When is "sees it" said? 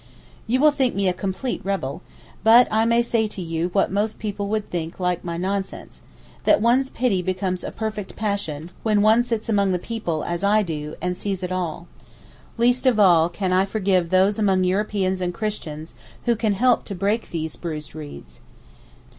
11.15-11.51